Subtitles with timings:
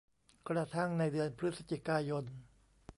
[0.49, 2.23] กระทั่งในเดือนพฤศจิกายน